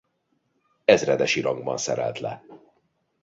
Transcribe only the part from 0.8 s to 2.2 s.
Ezredesi rangban szerelt